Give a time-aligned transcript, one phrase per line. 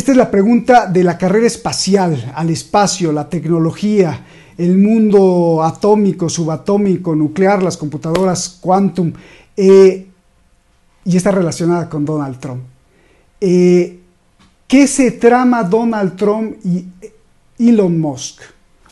[0.00, 4.24] Esta es la pregunta de la carrera espacial, al espacio, la tecnología,
[4.56, 9.12] el mundo atómico, subatómico, nuclear, las computadoras quantum,
[9.54, 10.08] eh,
[11.04, 12.62] y está relacionada con Donald Trump.
[13.42, 14.00] Eh,
[14.66, 16.86] ¿Qué se trama Donald Trump y
[17.58, 18.40] Elon Musk?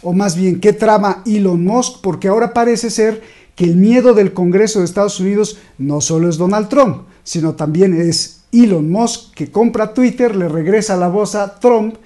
[0.02, 2.02] O más bien, ¿qué trama Elon Musk?
[2.02, 3.22] Porque ahora parece ser
[3.56, 7.98] que el miedo del Congreso de Estados Unidos no solo es Donald Trump, sino también
[7.98, 11.96] es Elon Musk que compra Twitter, le regresa la voz a Trump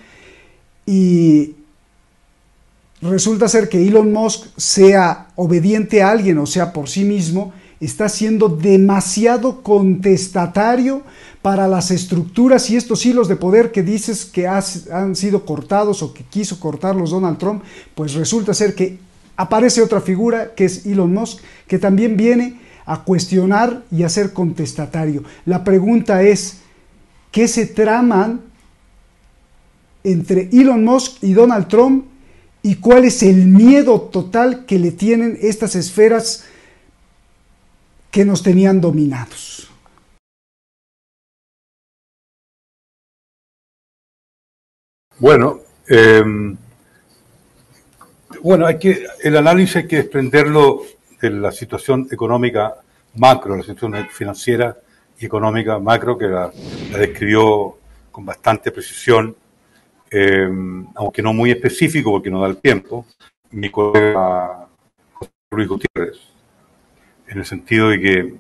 [0.87, 1.55] y
[3.01, 8.09] resulta ser que Elon Musk sea obediente a alguien o sea por sí mismo, está
[8.09, 11.03] siendo demasiado contestatario
[11.43, 16.15] para las estructuras y estos hilos de poder que dices que han sido cortados o
[16.15, 17.65] que quiso cortarlos Donald Trump,
[17.97, 18.99] pues resulta ser que
[19.37, 24.33] aparece otra figura que es Elon Musk, que también viene a cuestionar y a ser
[24.33, 25.25] contestatario.
[25.45, 26.59] La pregunta es,
[27.31, 28.41] ¿qué se traman
[30.05, 32.07] entre Elon Musk y Donald Trump
[32.63, 36.45] y cuál es el miedo total que le tienen estas esferas
[38.11, 39.69] que nos tenían dominados?
[45.19, 46.57] Bueno, em,
[48.43, 52.75] bueno, hay que, el análisis hay que desprenderlo de la situación económica
[53.15, 54.77] macro, la situación financiera
[55.19, 56.51] y económica macro, que la,
[56.97, 57.79] describió
[58.11, 59.35] con bastante precisión,
[60.11, 60.49] eh,
[60.95, 63.07] aunque no muy específico porque no da el tiempo,
[63.53, 64.67] mi colega
[65.51, 66.19] Luis Gutiérrez,
[67.29, 68.35] en el sentido de que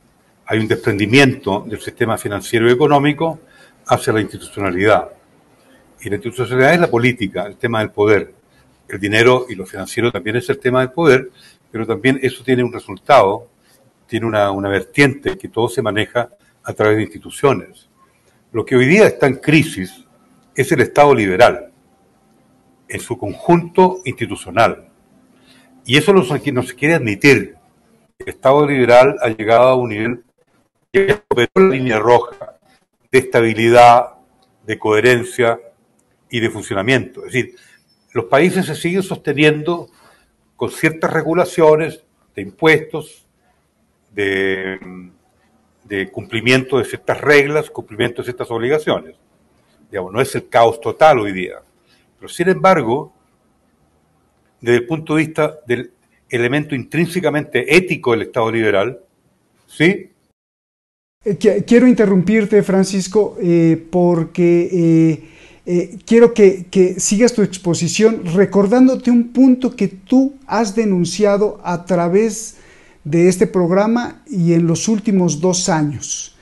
[0.47, 3.41] hay un desprendimiento del sistema financiero y económico
[3.87, 5.11] hacia la institucionalidad.
[6.01, 8.35] Y la institucionalidad es la política, el tema del poder.
[8.89, 11.31] El dinero y lo financiero también es el tema del poder,
[11.73, 13.49] pero también eso tiene un resultado,
[14.07, 16.31] tiene una, una vertiente que todo se maneja
[16.63, 17.89] a través de instituciones.
[18.53, 20.05] Lo que hoy día está en crisis
[20.55, 21.73] es el Estado liberal,
[22.87, 24.91] en su conjunto institucional.
[25.87, 27.57] Y eso no se quiere admitir.
[28.19, 30.25] El Estado liberal ha llegado a un nivel
[30.93, 32.59] que superó la línea roja
[33.11, 34.11] de estabilidad,
[34.67, 35.59] de coherencia
[36.31, 37.21] y de funcionamiento.
[37.27, 37.57] Es decir,
[38.13, 39.89] los países se siguen sosteniendo
[40.63, 42.05] con ciertas regulaciones
[42.37, 43.27] de impuestos,
[44.15, 44.79] de,
[46.13, 49.17] cumplimiento de ciertas reglas, cumplimiento de ciertas obligaciones.
[49.91, 51.57] Digamos, no es el caos total hoy día.
[52.17, 53.13] Pero sin embargo,
[54.61, 55.91] desde el punto de vista del
[56.29, 59.01] elemento intrínsecamente ético del Estado liberal,
[59.67, 60.13] ¿sí?
[61.25, 65.29] Eh, quiero interrumpirte, Francisco, eh, porque eh,
[65.65, 72.57] eh, quiero que, sigas tu exposición recordándote un punto que tú has denunciado a través
[73.05, 76.37] de este programa y en los últimos dos años.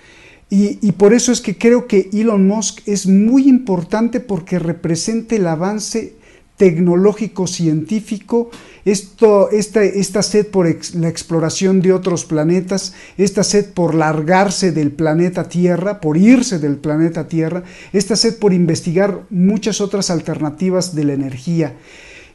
[0.49, 5.37] Y, y, por eso es que creo que Elon Musk es muy importante porque representa
[5.37, 6.15] el avance
[6.61, 8.51] tecnológico científico,
[8.85, 15.49] esta, esta sed por la exploración de otros planetas, esta sed por largarse del planeta
[15.49, 17.63] Tierra, por irse del planeta Tierra,
[17.95, 21.77] esta sed por investigar muchas otras alternativas de la energía.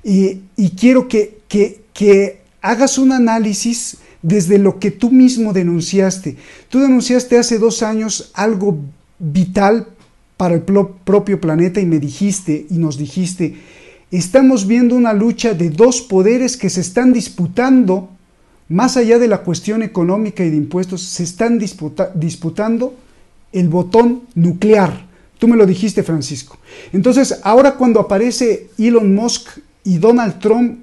[0.04, 0.42] Y,
[0.76, 6.36] quiero que, que, que hagas un análisis desde lo que tú mismo denunciaste.
[6.70, 8.80] Tú denunciaste hace dos años algo
[9.20, 9.90] vital
[10.36, 13.56] para el propio planeta y me dijiste y nos dijiste,
[14.12, 18.10] estamos viendo una lucha de dos poderes que se están disputando,
[18.70, 22.96] más allá de la cuestión económica y de impuestos, se están disputando
[23.52, 25.06] el botón nuclear.
[25.38, 26.58] Tú me lo dijiste, Francisco.
[26.94, 30.80] Entonces, ahora cuando aparece Elon Musk y Donald Trump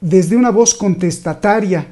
[0.00, 1.86] desde una voz contestataria,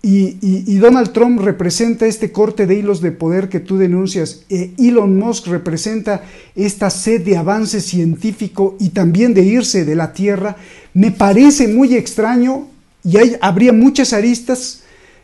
[0.00, 4.44] y, Donald Trump representa este corte de hilos de poder que tú denuncias.
[4.48, 6.22] Eh, Elon Musk representa
[6.54, 10.56] esta sed de avance científico y también de irse de la Tierra.
[10.94, 12.68] Me parece muy extraño
[13.02, 14.82] y hay, habría muchas aristas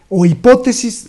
[0.09, 1.09] o hipótesis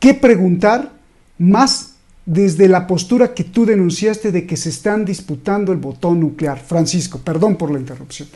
[0.00, 0.92] que preguntar
[1.38, 1.94] más
[2.26, 6.58] desde la postura que tú denunciaste de que se están disputando el botón nuclear.
[6.58, 8.28] Francisco, perdón por la interrupción.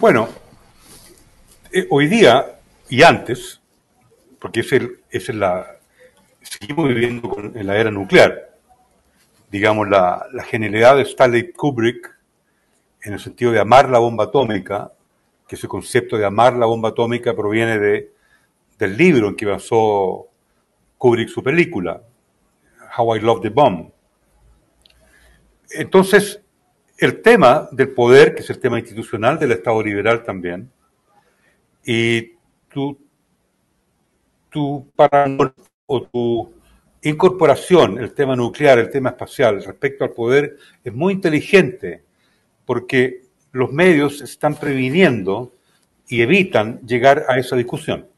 [0.00, 0.28] Bueno,
[1.76, 2.58] eh, hoy día
[2.88, 3.60] y antes,
[4.38, 5.76] porque es, el, es la,
[6.40, 8.56] seguimos viviendo en la era nuclear,
[9.50, 12.16] digamos, la, la genialidad de Stanley Kubrick,
[13.02, 14.90] en el sentido de amar la bomba atómica,
[15.46, 18.10] que ese concepto de amar la bomba atómica proviene de,
[18.78, 20.28] del libro en que basó
[20.96, 22.00] Kubrick su película,
[22.96, 23.90] How I Love the Bomb.
[25.72, 26.40] Entonces,
[26.96, 30.70] el tema del poder, que es el tema institucional del Estado liberal también,
[31.86, 32.32] y
[34.50, 35.54] tu paranoia
[35.86, 36.52] o tu
[37.02, 42.02] incorporación, el tema nuclear, el tema espacial, respecto al poder, es muy inteligente,
[42.64, 43.22] porque
[43.52, 45.52] los medios están previniendo
[46.08, 48.08] y evitan llegar a esa discusión.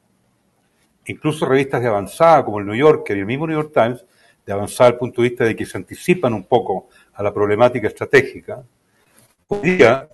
[1.06, 4.04] Incluso revistas de avanzada como el New Yorker y el mismo New York Times,
[4.46, 7.88] de avanzada al punto de vista de que se anticipan un poco a la problemática
[7.88, 8.62] estratégica,
[9.48, 10.08] hoy día,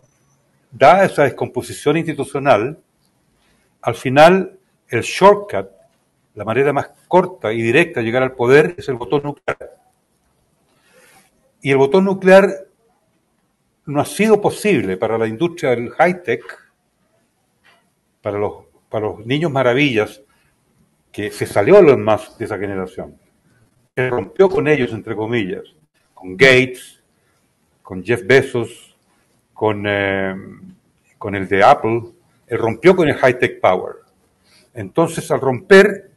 [0.72, 2.78] dada esa descomposición institucional,
[3.84, 4.58] al final
[4.88, 5.68] el shortcut,
[6.34, 9.76] la manera más corta y directa de llegar al poder es el botón nuclear.
[11.60, 12.66] Y el botón nuclear
[13.84, 16.42] no ha sido posible para la industria del high-tech,
[18.22, 20.22] para los, para los niños maravillas,
[21.12, 23.18] que se salió los más de esa generación.
[23.94, 25.62] Se rompió con ellos, entre comillas,
[26.14, 27.02] con Gates,
[27.82, 28.96] con Jeff Bezos,
[29.52, 30.34] con, eh,
[31.22, 32.13] el de Apple,
[32.56, 33.96] rompió con el high-tech power.
[34.74, 36.10] Entonces, al romper,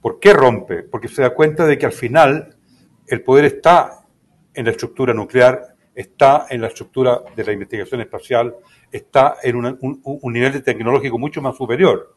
[0.00, 0.82] ¿por qué rompe?
[0.82, 2.56] Porque se da cuenta de que al final
[3.06, 4.04] el poder está
[4.54, 8.54] en la estructura nuclear, está en la estructura de la investigación espacial,
[8.90, 12.14] está en un, nivel tecnológico mucho más superior.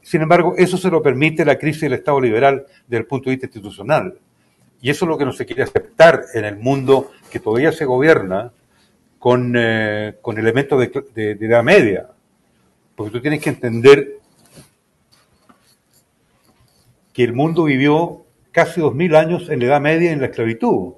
[0.00, 3.36] Sin embargo, eso se lo permite la crisis del Estado liberal desde el punto de
[3.36, 4.18] vista institucional.
[4.80, 7.84] Y eso es lo que no se quiere aceptar en el mundo que todavía se
[7.84, 8.52] gobierna
[9.18, 12.08] con, eh, con elementos de, de, de, edad media.
[12.94, 14.18] Porque tú tienes que entender
[17.12, 20.94] que el mundo vivió casi dos mil años en la edad media en la esclavitud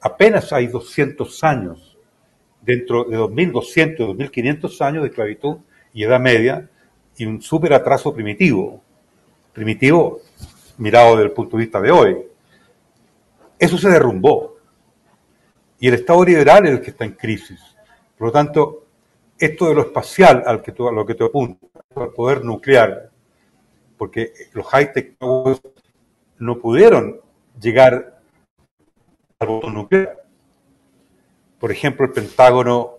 [0.00, 1.96] apenas hay 200 años,
[2.62, 5.58] dentro de 2.200, 2.500 años de esclavitud
[5.92, 6.68] y edad media,
[7.16, 8.82] y un súper atraso primitivo,
[9.52, 10.20] primitivo
[10.78, 12.16] mirado desde el punto de vista de hoy.
[13.58, 14.56] Eso se derrumbó.
[15.78, 17.60] Y el Estado liberal es el que está en crisis.
[18.16, 18.86] Por lo tanto,
[19.40, 21.66] esto de lo espacial al que a lo que te apunta,
[21.96, 23.10] al poder nuclear,
[23.96, 25.16] porque los high-tech
[26.38, 27.20] no pudieron
[27.58, 28.20] llegar
[29.38, 30.22] al botón nuclear.
[31.58, 32.98] Por ejemplo, el Pentágono,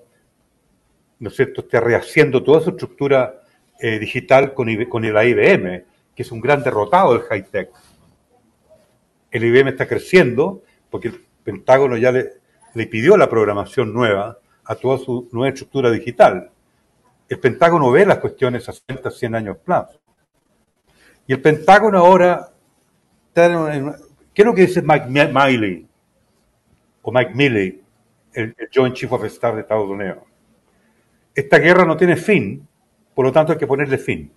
[1.20, 3.42] ¿no es cierto?, está rehaciendo toda su estructura
[3.80, 5.86] eh, digital con, con el IBM,
[6.16, 7.70] que es un gran derrotado del high-tech.
[9.30, 14.98] El IBM está creciendo porque el Pentágono ya le pidió la programación nueva a toda
[14.98, 16.52] su nueva estructura digital.
[17.28, 20.00] El Pentágono ve las cuestiones a 60, 100 años plazo.
[21.28, 22.52] Y el Pentágono ahora
[23.28, 23.94] está en
[24.34, 25.88] ¿Qué es lo que dice Mike Miley?
[27.02, 27.82] o Mike Milley,
[28.34, 30.20] el, Joint Chief of Staff de Estados Unidos.
[31.34, 32.68] Esta guerra no tiene fin,
[33.16, 34.32] por lo tanto hay que ponerle fin.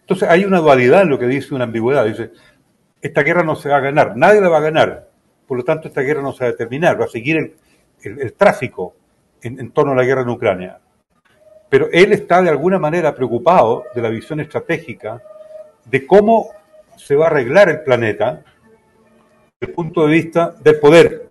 [0.00, 2.06] Entonces hay una dualidad en lo que dice, una ambigüedad.
[2.06, 2.32] Dice,
[3.00, 5.10] esta guerra no se va a ganar, nadie la va a ganar,
[5.46, 7.56] por lo tanto esta guerra no se va a terminar, va a seguir
[8.02, 8.96] el, tráfico
[9.42, 10.78] en, en torno a la guerra en Ucrania.
[11.68, 15.22] Pero él está de alguna manera preocupado de la visión estratégica
[15.84, 16.50] de cómo
[16.96, 18.42] se va a arreglar el planeta
[19.60, 21.30] desde el punto de vista del poder,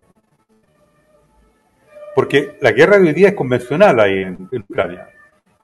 [2.16, 5.10] porque la guerra de hoy día es convencional ahí en, Ucrania,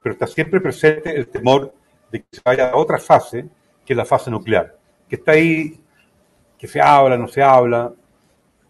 [0.02, 1.74] pero está siempre presente el temor
[2.12, 3.46] de que se vaya a otra fase,
[3.86, 4.76] que es la fase nuclear,
[5.10, 5.80] que está ahí,
[6.58, 7.94] que se habla, no se habla,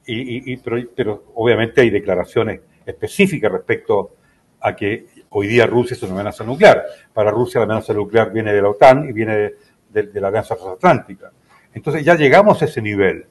[0.09, 4.15] y, pero, obviamente hay declaraciones específicas respecto
[4.61, 6.83] a que hoy día Rusia es una amenaza nuclear.
[7.13, 9.53] Para Rusia la amenaza nuclear viene de la OTAN y viene
[9.89, 11.31] de, la Alianza Transatlántica.
[11.73, 13.25] Entonces ya llegamos a ese nivel.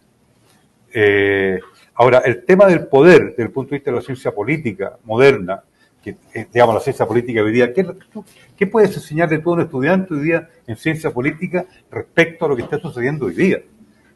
[0.93, 1.59] Eh,
[1.99, 5.63] Ahora, el tema del poder, desde el punto de vista de la ciencia política moderna,
[6.03, 7.87] que eh, digamos la ciencia política hoy día, ¿qué,
[8.55, 12.63] ¿qué, puedes enseñarle a un estudiante hoy día en ciencia política respecto a lo que
[12.63, 13.63] está sucediendo hoy día?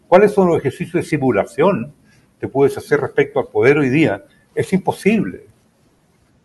[0.06, 1.94] ¿Cuáles son los ejercicios de simulación
[2.38, 4.24] que puedes hacer respecto al poder hoy día?
[4.54, 5.46] Es imposible.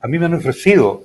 [0.02, 1.04] A mí me han ofrecido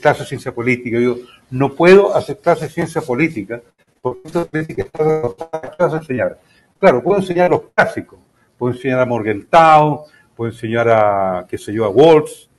[0.00, 0.98] clases de ciencia política.
[0.98, 1.16] Yo
[1.50, 3.60] no puedo clases de ciencia política
[4.00, 6.38] porque ciencia política está ¿Qué vas a enseñar?
[6.78, 8.18] Claro, puedo enseñar los clásicos,
[8.58, 10.04] puedo enseñar a Morgenthau,
[10.36, 12.50] puedo enseñar a, qué sé yo, a Waltz,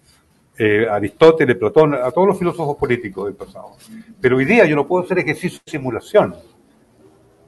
[0.57, 3.77] eh, Aristóteles, Platón, a todos los filósofos políticos del pasado.
[4.19, 6.35] Pero hoy día yo no puedo hacer ejercicios de simulación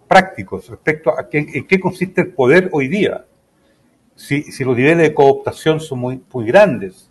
[0.07, 3.25] prácticos respecto a qué, en qué consiste el poder hoy día.
[4.17, 7.09] Si, los niveles de cooptación son muy, muy grandes,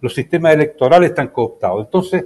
[0.00, 1.84] los sistemas electorales están cooptados.
[1.84, 2.24] Entonces,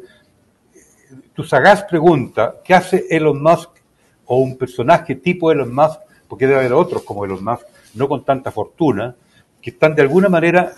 [1.35, 3.71] tu sagaz pregunta, ¿qué hace Elon Musk
[4.25, 6.01] o un personaje tipo Elon Musk?
[6.27, 9.15] Porque debe haber otros como Elon Musk, no con tanta fortuna,
[9.61, 10.73] que están de alguna manera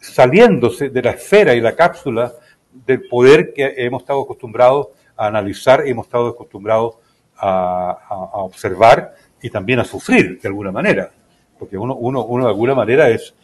[0.00, 2.32] saliéndose de la esfera y la cápsula
[2.86, 6.96] del poder que hemos estado acostumbrados a analizar hemos estado acostumbrados
[7.36, 7.98] a,
[8.32, 11.10] observar y también a sufrir de alguna manera
[11.58, 13.34] porque uno, uno, uno de alguna manera es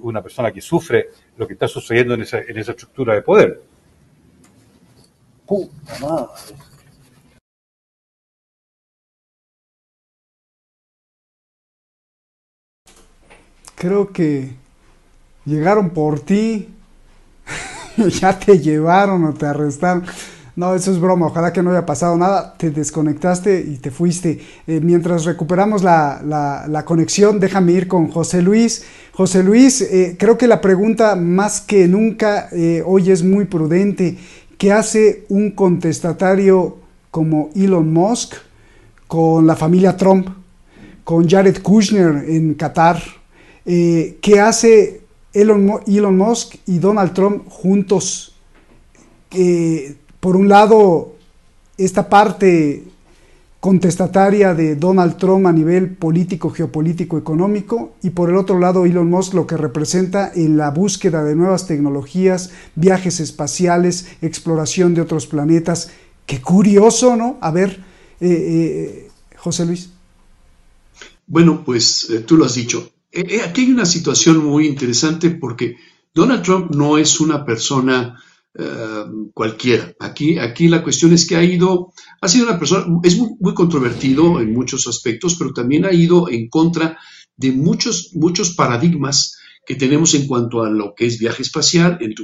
[0.00, 3.62] una persona que sufre lo que está sucediendo en esa, en esa estructura de poder.
[5.46, 6.28] Puta madre.
[13.74, 14.54] Creo que
[15.44, 16.68] llegaron por ti,
[17.96, 20.04] ya te llevaron o te arrestaron.
[20.54, 24.38] No, eso es broma, ojalá que no haya pasado nada, te desconectaste y te fuiste.
[24.66, 28.84] Eh, mientras recuperamos la, conexión, déjame ir con José Luis.
[29.12, 34.18] José Luis, eh, creo que la pregunta más que nunca eh, hoy es muy prudente.
[34.58, 36.76] ¿Qué hace un contestatario
[37.10, 38.34] como Elon Musk
[39.08, 40.28] con la familia Trump,
[41.02, 43.02] con Jared Kushner en Qatar?
[43.64, 45.00] ¿Qué hace
[45.32, 48.34] Elon, Elon Musk y Donald Trump juntos?
[50.22, 51.16] Por un lado,
[51.76, 52.84] esta parte
[53.58, 59.10] contestataria de Donald Trump a nivel político, geopolítico, económico, y por el otro lado Elon
[59.10, 65.26] Musk lo que representa en la búsqueda de nuevas tecnologías, viajes espaciales, exploración de otros
[65.26, 65.90] planetas.
[66.24, 67.38] Qué curioso, ¿no?
[67.40, 67.82] A ver,
[68.20, 69.90] eh, eh, José Luis.
[71.26, 72.92] Bueno, pues eh, tú lo has dicho.
[73.12, 75.78] aquí hay una situación muy interesante porque
[76.14, 78.22] Donald Trump no es una persona
[78.54, 79.94] eh, cualquiera.
[79.98, 84.40] Aquí, aquí la cuestión es que ha ido, ha sido una persona, es muy, controvertido
[84.40, 86.98] en muchos aspectos, pero también ha ido en contra
[87.36, 92.14] de muchos, muchos paradigmas que tenemos en cuanto a lo que es viaje espacial, en,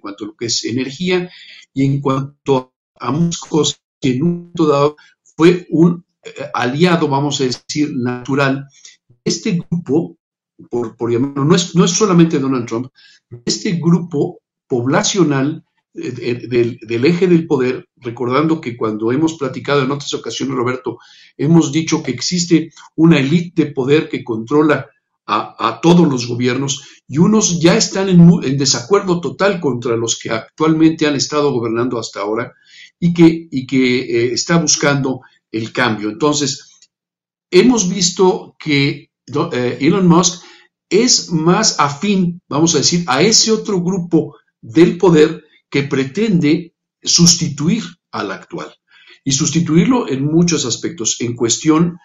[0.00, 1.28] cuanto a lo que es energía
[1.74, 4.96] y en cuanto a muchas cosas que en un momento dado
[5.36, 8.66] fue un eh, aliado, vamos a decir, natural.
[9.22, 10.16] Este grupo,
[10.70, 12.88] por, por llamarlo, no es, no es solamente Donald Trump,
[13.44, 15.62] este grupo poblacional
[15.94, 20.98] del, eje del poder, recordando que cuando hemos platicado en otras ocasiones, Roberto,
[21.36, 24.88] hemos dicho que existe una élite de poder que controla
[25.26, 31.06] a, todos los gobiernos y unos ya están en, desacuerdo total contra los que actualmente
[31.06, 32.52] han estado gobernando hasta ahora
[33.00, 36.10] y que, y que eh, está buscando el cambio.
[36.10, 36.80] Entonces,
[37.50, 39.10] hemos visto que
[39.52, 40.42] eh, Elon Musk
[40.90, 45.43] es más afín, vamos a decir, a ese otro grupo del poder
[45.74, 48.72] que pretende sustituir al actual
[49.24, 51.98] y sustituirlo en muchos aspectos, en cuestión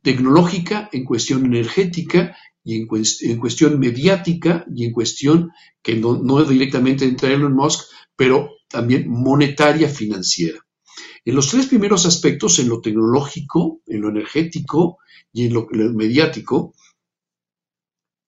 [0.00, 5.50] tecnológica, en cuestión energética y en, cuestión mediática y en cuestión
[5.82, 10.60] que no, no directamente entra Elon Musk, pero también monetaria financiera.
[11.24, 14.98] En los tres primeros aspectos, en lo tecnológico, en lo energético
[15.32, 16.74] y en lo mediático,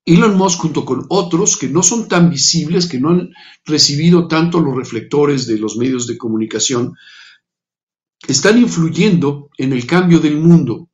[0.09, 3.31] Elon Musk junto con otros que no son tan visibles, que no han
[3.67, 6.95] recibido tanto los reflectores de los medios de comunicación,
[8.27, 10.88] están influyendo en el cambio del mundo.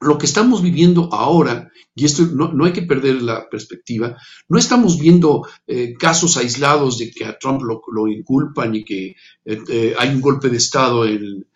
[0.00, 4.16] Lo que estamos viviendo ahora, y esto no, hay que perder la perspectiva,
[4.48, 9.58] no estamos viendo eh, casos aislados de que a Trump lo, inculpan y que eh,
[9.68, 11.46] eh, hay un golpe de Estado en,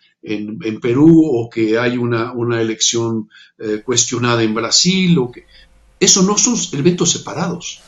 [0.81, 3.29] Perú o que hay una elección
[3.85, 5.47] cuestionada en Brasil o que
[6.03, 7.81] eso no son eventos separados.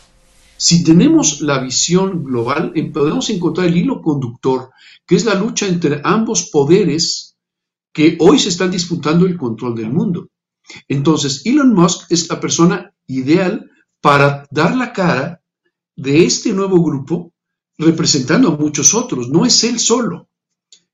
[0.57, 4.71] Si tenemos la visión global, podemos encontrar el hilo conductor,
[5.05, 7.37] que es la lucha entre ambos poderes
[7.93, 10.29] que hoy se están disputando el control del mundo.
[10.87, 13.69] Entonces, Elon Musk es la persona ideal
[14.01, 15.43] para dar la cara
[15.97, 17.33] de este nuevo grupo,
[17.79, 19.29] representando a muchos otros.
[19.29, 20.29] No es él solo.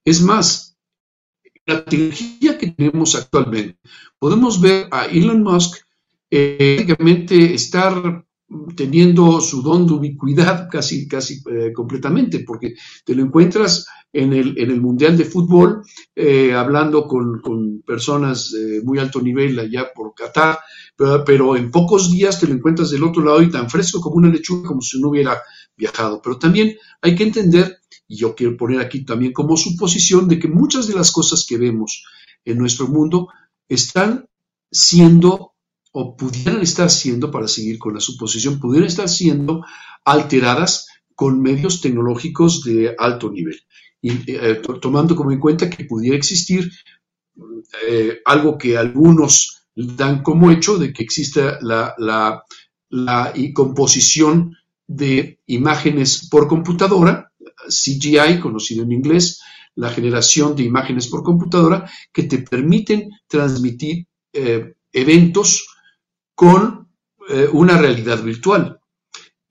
[0.05, 0.77] Es más,
[1.67, 3.79] la tecnología que tenemos actualmente,
[4.19, 5.85] podemos ver a Elon Musk
[6.31, 8.25] prácticamente estar
[8.77, 14.59] teniendo su don de ubicuidad casi, casi eh, completamente, porque te lo encuentras en el,
[14.59, 15.83] en el Mundial de Fútbol,
[16.17, 20.59] eh, hablando con, personas de muy alto nivel allá por Qatar,
[21.25, 24.29] pero, en pocos días te lo encuentras del otro lado y tan fresco como una
[24.29, 25.41] lechuga, como si no hubiera
[25.77, 26.21] viajado.
[26.23, 30.49] Pero también hay que entender, y yo quiero poner aquí también como suposición, de que
[30.49, 32.05] muchas de las cosas que vemos
[32.45, 33.29] en nuestro mundo
[33.69, 34.29] están
[34.71, 35.50] siendo
[35.92, 39.64] o pudieran estar siendo, para seguir con la suposición, pudieran estar siendo
[40.04, 43.61] alteradas con medios tecnológicos de alto nivel.
[44.00, 46.70] Y, eh, tomando como en cuenta que pudiera existir
[47.87, 52.42] eh, algo que algunos dan como hecho de que exista la, la,
[52.88, 54.56] la composición
[54.87, 57.32] de imágenes por computadora,
[57.68, 59.40] CGI, conocido en inglés,
[59.76, 65.66] la generación de imágenes por computadora, que te permiten transmitir eh, eventos
[66.40, 66.88] con
[67.28, 68.80] eh, una realidad virtual.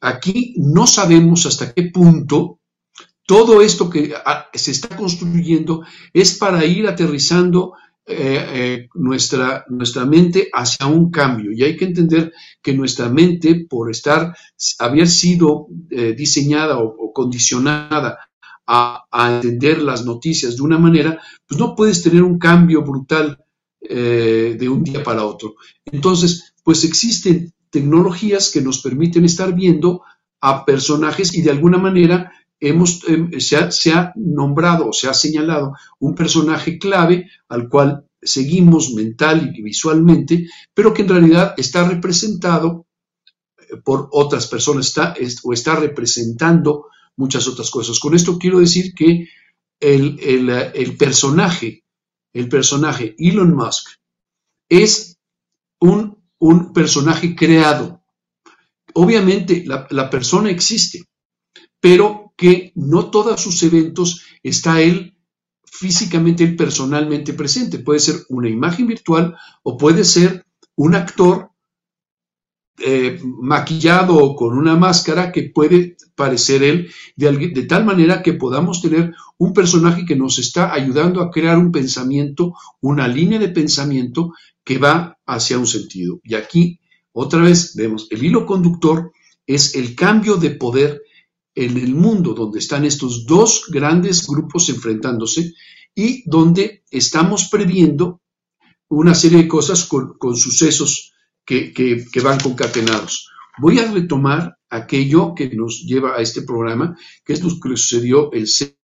[0.02, 2.62] Aquí no sabemos hasta qué punto
[3.28, 7.74] todo esto que ah, se está construyendo es para ir aterrizando
[8.08, 11.52] eh, eh, nuestra, nuestra mente hacia un cambio.
[11.52, 14.36] Y hay que entender que nuestra mente, por estar,
[14.80, 15.68] haber sido
[16.18, 18.18] diseñada o, condicionada
[18.66, 23.38] a, a, entender las noticias de una manera, pues no puedes tener un cambio brutal
[23.80, 25.56] de un día para otro.
[25.86, 30.04] Entonces, pues existen tecnologías que nos permiten estar viendo
[30.40, 35.74] a personajes y de alguna manera hemos, em, se, ha, nombrado o se ha señalado
[35.98, 42.86] un personaje clave al cual seguimos mental y visualmente, pero que en realidad está representado
[43.58, 46.86] eh, por otras personas está, o está representando
[47.18, 48.00] muchas otras cosas.
[48.00, 49.28] Con esto quiero decir que
[49.80, 51.84] el, el, el personaje,
[52.32, 53.88] el personaje Elon Musk
[54.70, 55.18] es
[55.80, 58.02] un, un personaje creado.
[58.94, 61.04] Obviamente la, persona existe,
[61.80, 65.16] pero que no todos sus eventos está él
[65.66, 67.80] físicamente, él personalmente presente.
[67.80, 71.52] Puede ser una imagen virtual o puede ser un actor
[72.82, 79.14] eh, maquillado con una máscara que puede parecer él de, tal manera que podamos tener
[79.38, 84.34] un personaje que nos está ayudando a crear un pensamiento, una línea de pensamiento
[84.64, 86.22] que va hacia un sentido.
[86.24, 86.80] Y aquí,
[87.12, 89.12] otra vez, vemos, el hilo conductor
[89.46, 91.02] es el cambio de poder
[91.56, 95.54] en el mundo donde están estos dos grandes grupos enfrentándose
[95.94, 98.22] y donde estamos previendo
[98.88, 101.09] una serie de cosas con sucesos
[101.50, 103.32] que, van concatenados.
[103.58, 108.32] Voy a retomar aquello que nos lleva a este programa, que es lo que sucedió
[108.32, 108.76] el 6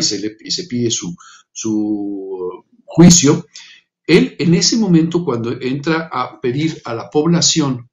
[0.00, 1.16] se, le, se pide su,
[1.50, 3.46] su juicio,
[4.06, 7.88] él en ese momento cuando entra a pedir a la población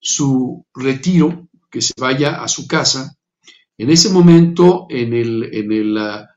[0.00, 3.16] su retiro, que se vaya a su casa,
[3.78, 6.35] en ese momento, en el, en el, uh,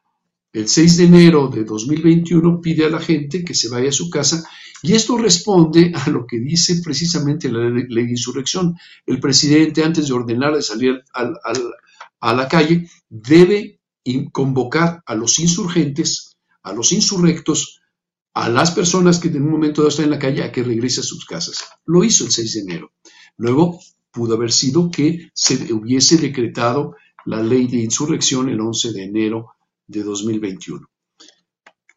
[0.52, 4.10] el 6 de enero de 2021, pide a la gente que se vaya a su
[4.10, 4.44] casa
[4.82, 8.76] y esto responde a lo que dice precisamente la ley de insurrección.
[9.06, 11.72] El presidente, antes de ordenar de salir al, al,
[12.20, 13.80] a la calle, debe
[14.32, 17.82] convocar a los insurgentes, a los insurrectos,
[18.34, 21.02] a las personas que en un momento dado están en la calle a que regrese
[21.02, 21.64] a sus casas.
[21.86, 22.92] Lo hizo el 6 de enero.
[23.38, 23.80] Luego
[24.12, 29.52] pudo haber sido que se hubiese decretado la ley de insurrección el 11 de enero
[29.90, 30.88] de 2021.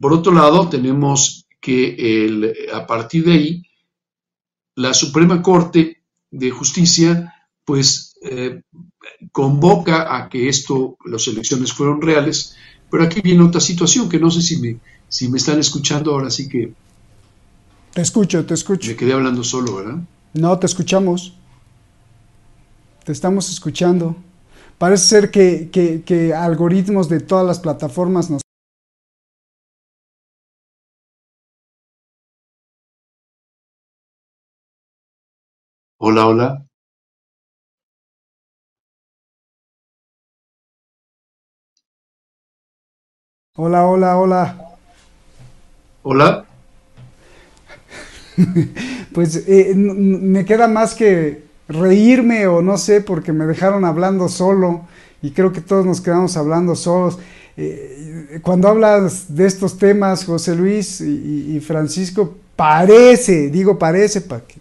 [0.00, 3.62] Por otro lado, tenemos que el, a partir de ahí,
[4.74, 7.33] la Suprema Corte de Justicia,
[7.64, 8.62] pues, eh,
[9.31, 12.57] convoca a que esto, las elecciones fueron reales,
[12.90, 14.78] pero aquí viene otra situación que no sé si me,
[15.09, 16.72] si me están escuchando ahora, sí que...
[17.92, 18.88] Te escucho, te escucho.
[18.88, 19.98] Me quedé hablando solo, ¿verdad?
[20.33, 21.35] No, te escuchamos.
[23.05, 24.16] Te estamos escuchando.
[24.83, 28.42] Parece ser que, que, que algoritmos de todas las plataformas nos
[36.01, 36.66] Hola, hola.
[43.57, 44.77] Hola, hola, hola.
[46.03, 46.45] Hola.
[49.14, 54.83] pues eh, me queda más que reírme o no sé, porque me dejaron hablando solo
[55.22, 57.18] y creo que todos nos quedamos hablando solos.
[57.57, 64.42] Eh, cuando hablas de estos temas, José Luis y, y Francisco, parece, digo parece, para
[64.42, 64.55] que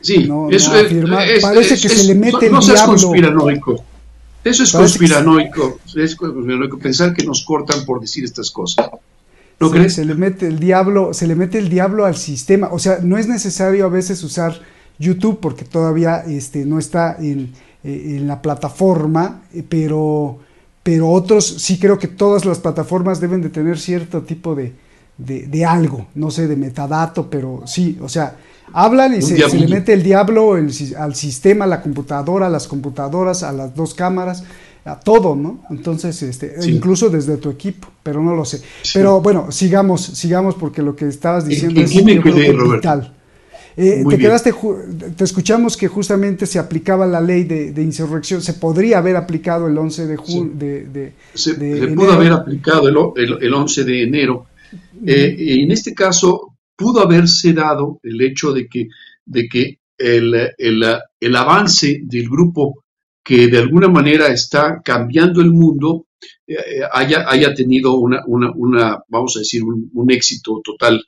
[0.00, 2.86] sí, no, eso no es, parece es, que es, se le mete no, el diablo.
[2.86, 3.84] conspiranoico.
[4.44, 8.90] Eso es parece conspiranoico, es conspiranoico, pensar que nos cortan por decir estas cosas.
[9.60, 9.94] ¿No crees?
[9.94, 12.68] Se le mete el diablo, se le mete el diablo al sistema.
[12.72, 14.60] O sea, no es necesario a veces usar
[15.02, 17.52] YouTube porque todavía este, no está en,
[17.84, 20.38] en la plataforma, pero,
[20.82, 24.72] pero otros sí creo que todas las plataformas deben de tener cierto tipo de,
[25.18, 28.36] de, de algo, no sé, de metadato, pero sí, o sea,
[28.72, 32.50] hablan y se, se, le mete el diablo el, al sistema, a la computadora, a
[32.50, 34.44] las computadoras, a las dos cámaras,
[34.84, 35.60] a todo, ¿no?
[35.70, 36.72] Entonces, este, sí.
[36.72, 38.58] incluso desde tu equipo, pero no lo sé.
[38.82, 38.92] Sí.
[38.94, 43.14] Pero bueno, sigamos, sigamos porque lo que estabas diciendo ¿En, es qué me quedé, vital.
[43.76, 44.52] Eh, te quedaste,
[45.16, 49.66] te escuchamos que justamente se aplicaba la ley de, de insurrección, se podría haber aplicado
[49.66, 50.52] el 11 de junio.
[50.52, 50.58] Sí.
[50.58, 54.46] De, de, se, de se pudo haber aplicado el, el, el 11 de enero.
[55.06, 58.88] Eh, en este caso, pudo haberse dado el hecho de que,
[59.24, 60.84] de que el, el,
[61.20, 62.84] el, avance del grupo
[63.24, 66.06] que de alguna manera está cambiando el mundo
[66.46, 66.56] eh,
[66.92, 71.02] haya, haya, tenido una, una, una, vamos a decir, un, un éxito total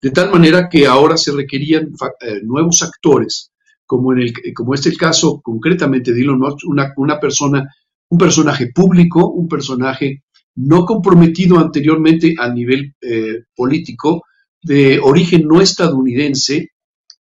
[0.00, 3.50] de tal manera que ahora se requerían eh, nuevos actores,
[3.84, 7.66] como, en el, como es el caso concretamente de Elon Musk, una, una persona,
[8.10, 10.22] un personaje público, un personaje
[10.56, 14.22] no comprometido anteriormente a nivel eh, político,
[14.62, 16.70] de origen no estadounidense,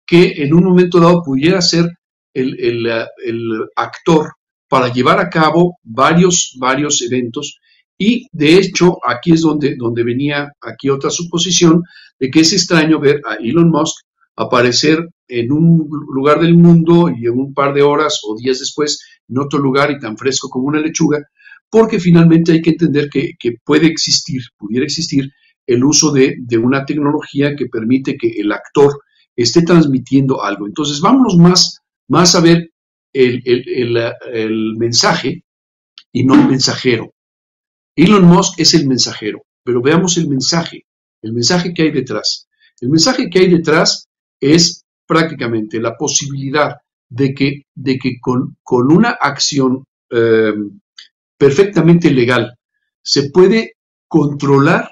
[0.05, 1.85] que en un momento dado pudiera ser
[2.33, 2.87] el, el,
[3.25, 4.33] el actor
[4.67, 7.59] para llevar a cabo varios, varios eventos
[7.97, 11.83] Y de hecho, aquí es donde, donde venía aquí otra suposición
[12.19, 14.05] de que es extraño ver a Elon Musk
[14.35, 19.03] aparecer en un lugar del mundo y en un par de horas o días después
[19.27, 21.19] en otro lugar y tan fresco como una lechuga,
[21.69, 25.29] porque finalmente hay que entender que, puede existir, pudiera existir
[25.65, 29.01] el uso de, una tecnología que permite que el actor
[29.35, 30.67] esté transmitiendo algo.
[30.67, 32.69] Entonces, vámonos más, más a ver
[33.11, 35.43] el, el mensaje
[36.13, 37.11] y no el mensajero.
[37.97, 40.85] Elon Musk es el mensajero, pero veamos el mensaje,
[41.23, 42.47] el mensaje que hay detrás.
[42.79, 44.07] El mensaje que hay detrás
[44.39, 46.75] es prácticamente la posibilidad
[47.09, 50.79] de que, de que con, una acción em,
[51.37, 52.55] perfectamente legal
[53.01, 53.73] se puede
[54.07, 54.91] controlar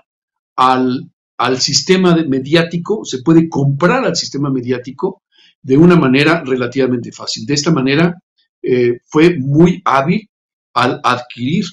[0.55, 5.21] al, al sistema mediático, se puede comprar al sistema mediático
[5.61, 7.45] de una manera relativamente fácil.
[7.45, 8.15] De esta manera
[8.63, 10.27] eh, fue muy hábil
[10.73, 11.65] al adquirir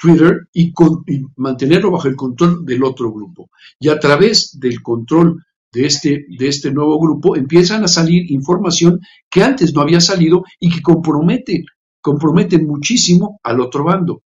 [0.00, 0.72] Twitter y,
[1.06, 3.50] y, mantenerlo bajo el control del otro grupo.
[3.78, 9.00] Y a través del control de este, de este nuevo grupo empiezan a salir información
[9.30, 11.64] que antes no había salido y que compromete,
[12.00, 14.22] compromete muchísimo al otro bando.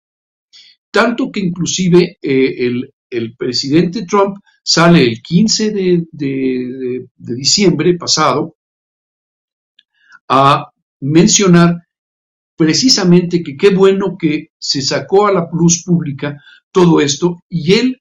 [0.91, 2.71] Tanto que inclusive eh,
[3.09, 8.55] el, presidente Trump sale el 15 de, de diciembre pasado
[10.29, 11.75] a mencionar
[12.55, 16.37] precisamente que qué bueno que se sacó a la luz pública
[16.71, 17.97] todo esto y él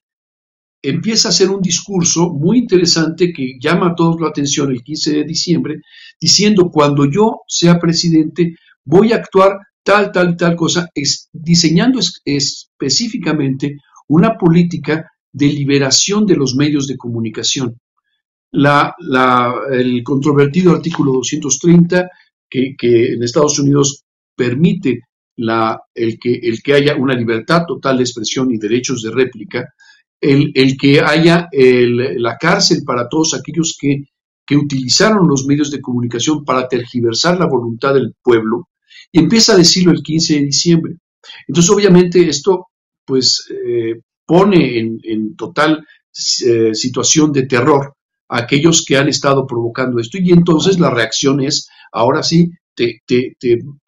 [0.81, 5.13] empieza a hacer un discurso muy interesante que llama a todos la atención el 15
[5.13, 5.81] de diciembre,
[6.19, 13.77] diciendo, cuando yo sea presidente, voy a actuar tal, tal tal cosa, es, diseñando específicamente
[14.09, 17.79] una política de liberación de los medios de comunicación.
[18.51, 18.93] La,
[19.71, 22.09] el controvertido artículo 230,
[22.49, 24.03] que, que en Estados Unidos
[24.35, 25.01] permite
[25.37, 29.73] la, el, que, el que haya una libertad total de expresión y derechos de réplica,
[30.23, 34.03] el, que haya la cárcel para todos aquellos que,
[34.55, 38.69] utilizaron los medios de comunicación para tergiversar la voluntad del pueblo,
[39.11, 40.93] y empieza a decirlo el 15 de diciembre.
[41.47, 42.67] Entonces, obviamente, esto
[43.03, 43.95] pues eh,
[44.27, 45.83] pone en, total
[46.45, 47.95] eh, situación de terror
[48.29, 53.01] a aquellos que han estado provocando esto, y entonces la reacción es, ahora sí, te,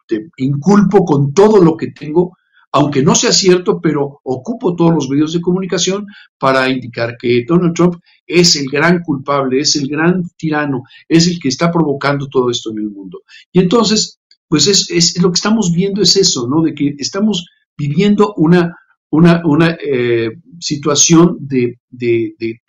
[0.06, 2.32] te inculpo con todo lo que tengo
[2.76, 6.06] aunque no sea cierto, pero ocupo todos los medios de comunicación
[6.38, 7.94] para indicar que Donald Trump
[8.26, 12.70] es el gran culpable, es el gran tirano, es el que está provocando todo esto
[12.72, 13.22] en el mundo.
[13.50, 16.60] Y entonces, pues es, lo que estamos viendo es eso, ¿no?
[16.60, 17.46] De que estamos
[17.78, 18.76] viviendo una,
[19.10, 21.78] una, una eh, situación de,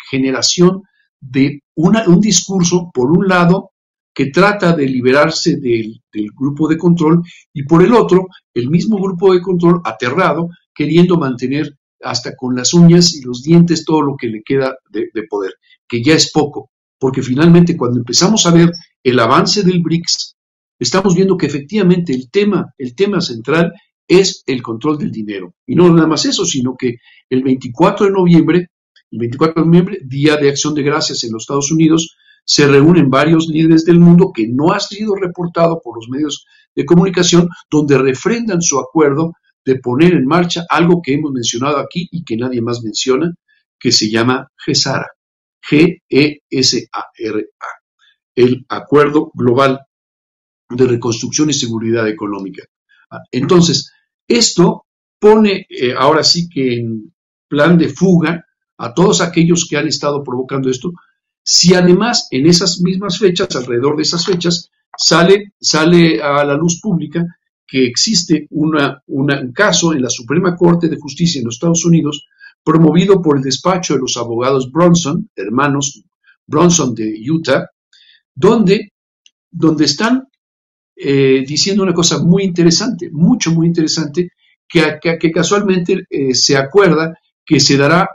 [0.09, 0.83] generación
[1.19, 3.71] de un discurso, por un lado,
[4.17, 6.01] que trata de liberarse del,
[6.35, 7.21] grupo de control
[7.53, 12.73] y por el otro, el mismo grupo de control aterrado, queriendo mantener hasta con las
[12.73, 15.53] uñas y los dientes todo lo que le queda de, poder,
[15.87, 18.71] que ya es poco, porque finalmente cuando empezamos a ver
[19.03, 20.35] el avance del BRICS,
[20.79, 23.71] estamos viendo que efectivamente el tema, el tema central
[24.07, 25.53] es el control del dinero.
[25.67, 26.95] Y no nada más eso, sino que
[27.29, 28.69] el 24 de noviembre,
[29.11, 33.09] el 24 de noviembre, Día de Acción de Gracias en los Estados Unidos, se reúnen
[33.09, 37.97] varios líderes del mundo que no ha sido reportado por los medios de comunicación, donde
[37.97, 39.33] refrendan su acuerdo
[39.65, 43.33] de poner en marcha algo que hemos mencionado aquí y que nadie más menciona,
[43.77, 45.07] que se llama GESARA,
[45.69, 47.67] G-E-S-A-R-A,
[48.35, 49.81] el Acuerdo Global
[50.69, 52.63] de Reconstrucción y Seguridad Económica.
[53.29, 53.91] Entonces,
[54.25, 54.85] esto
[55.19, 57.13] pone eh, ahora sí que en
[57.49, 58.45] plan de fuga
[58.77, 60.91] a todos aquellos que han estado provocando esto,
[61.49, 66.81] si además en esas mismas fechas, alrededor de esas fechas, sale, sale a la luz
[66.81, 67.25] pública
[67.65, 68.75] que existe un
[69.53, 72.25] caso en la Suprema Corte de Justicia en los Estados Unidos,
[72.61, 76.03] promovido por el despacho de los abogados Bronson, hermanos
[76.45, 77.69] Bronson de Utah,
[78.35, 78.91] donde,
[79.49, 80.27] donde están
[80.97, 84.31] eh, diciendo una cosa muy interesante, mucho, muy interesante,
[84.67, 88.09] que, que, casualmente eh, se acuerda que se dará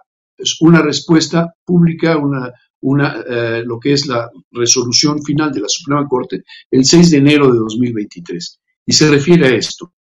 [0.60, 6.06] una respuesta pública, una, una, eh, lo que es la resolución final de la Suprema
[6.06, 8.60] Corte el 6 de enero de 2023.
[8.86, 9.92] Y se refiere a esto.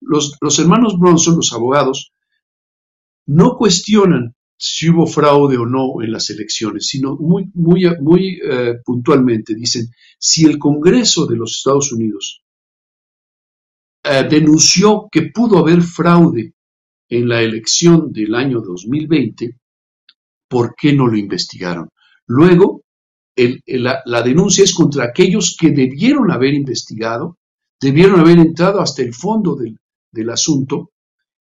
[0.00, 2.12] Los, los hermanos Bronson, los abogados,
[3.26, 8.76] no cuestionan si hubo fraude o no en las elecciones, sino muy, muy, muy eh,
[8.84, 12.42] puntualmente dicen, si el Congreso de los Estados Unidos
[14.02, 16.54] eh, denunció que pudo haber fraude
[17.08, 19.58] en la elección del año 2020,
[20.48, 21.88] ¿por qué no lo investigaron?
[22.26, 22.82] Luego,
[23.66, 27.36] la, denuncia es contra aquellos que debieron haber investigado,
[27.80, 29.78] debieron haber entrado hasta el fondo del,
[30.30, 30.92] asunto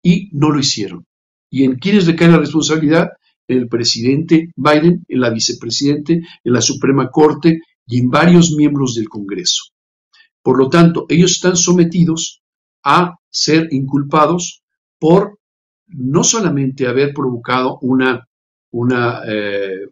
[0.03, 1.05] y no lo hicieron.
[1.49, 3.09] ¿Y en quiénes recae la responsabilidad?
[3.47, 8.93] En el presidente Biden, en la vicepresidente, en la Suprema Corte y en varios miembros
[8.93, 9.63] del Congreso.
[10.43, 12.41] Por lo tanto, ellos están sometidos
[12.83, 14.61] a ser inculpados
[14.99, 15.39] por
[15.87, 18.27] no solamente haber provocado una,
[19.27, 19.87] eh,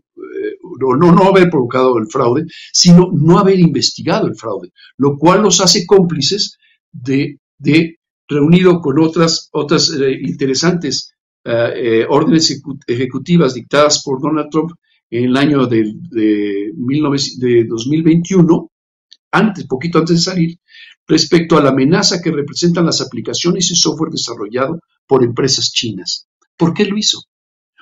[0.80, 5.86] no, haber provocado el fraude, sino no haber investigado el fraude, lo cual los hace
[5.86, 6.58] cómplices
[6.92, 11.14] de, de reunido con otras, otras eh, interesantes
[11.50, 14.72] eh, órdenes ejecutivas dictadas por Donald Trump
[15.10, 16.72] en el año de, de,
[17.38, 18.70] de 2021,
[19.32, 20.58] antes, poquito antes de salir,
[21.08, 26.28] respecto a la amenaza que representan las aplicaciones y software desarrollado por empresas chinas.
[26.58, 27.24] ¿Por qué lo hizo?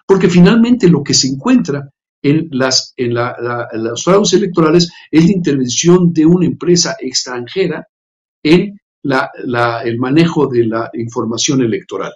[0.05, 1.89] Porque finalmente lo que se encuentra
[2.21, 7.87] en, las, en, los fraudes electorales es la intervención de una empresa extranjera
[8.43, 12.13] en el manejo de la información electoral.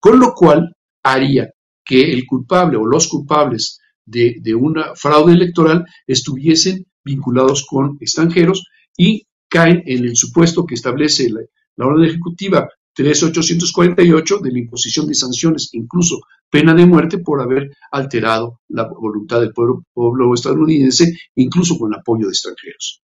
[0.00, 1.50] Con lo cual haría
[1.84, 8.64] que el culpable o los culpables de, de una fraude electoral estuviesen vinculados con extranjeros
[8.96, 15.14] y caen en el supuesto que establece la, orden ejecutiva 3848 de la imposición de
[15.14, 16.20] sanciones, incluso
[16.52, 22.32] pena de muerte por haber alterado la voluntad del pueblo, estadounidense, incluso con apoyo de
[22.32, 23.02] extranjeros.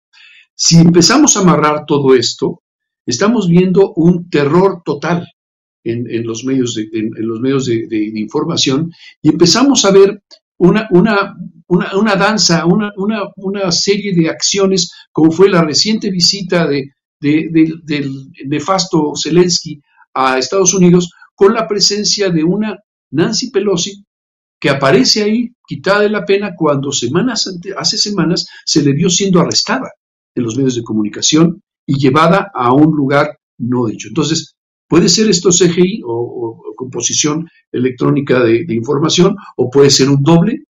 [0.55, 2.63] Si empezamos a amarrar todo esto,
[3.05, 5.29] estamos viendo un terror total
[5.85, 10.23] en, los medios, de, información y empezamos a ver
[10.57, 10.89] una,
[12.17, 19.83] danza, una, una, serie de acciones, como fue la reciente visita de, del nefasto Zelensky
[20.15, 22.79] a Estados Unidos, con la presencia de una
[23.15, 24.05] Nancy Pelosi
[24.65, 29.41] que aparece ahí quitada de la pena cuando semanas hace semanas se le vio siendo
[29.41, 29.91] arrestada
[30.35, 34.09] en los medios de comunicación y llevada a un lugar no dicho.
[34.09, 34.55] Entonces,
[34.89, 40.65] puede ser esto CGI o, composición electrónica de, información o puede ser un doble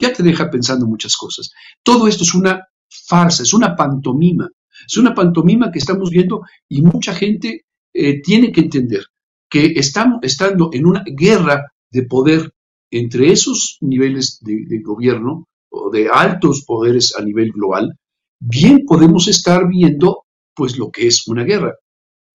[0.00, 1.50] ya te deja pensando muchas cosas.
[1.82, 4.48] Todo esto es una farsa, es una pantomima,
[4.86, 9.04] es una pantomima que estamos viendo y mucha gente eh, tiene que entender
[9.50, 12.52] que estamos estando en una guerra de poder
[12.90, 17.96] entre esos niveles de, gobierno o de altos poderes a nivel global,
[18.40, 21.74] bien podemos estar viendo pues lo que es una guerra.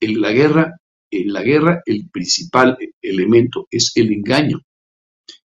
[0.01, 0.75] En la guerra,
[1.11, 4.61] en la guerra el principal elemento es el engaño.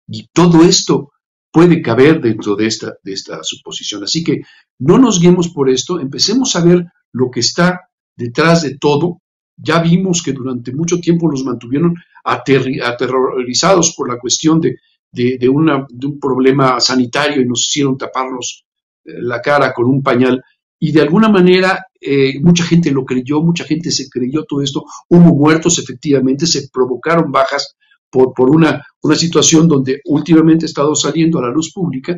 [0.07, 1.11] Y todo esto
[1.51, 4.03] puede caber dentro de esta, de esta suposición.
[4.03, 4.41] Así que
[4.79, 7.81] no nos guiemos por esto, empecemos a ver lo que está
[8.15, 9.21] detrás de todo.
[9.61, 16.79] Ya vimos que durante mucho tiempo nos mantuvieron aterrorizados por la cuestión de, un problema
[16.79, 18.65] sanitario y nos hicieron taparnos
[19.03, 20.41] eh, la cara con un pañal.
[20.79, 24.85] Y de alguna manera eh, mucha gente lo creyó, mucha gente se creyó todo esto.
[25.09, 27.75] Hubo muertos, efectivamente, se provocaron bajas
[28.09, 32.17] por, una, una, situación donde últimamente ha estado saliendo a la luz pública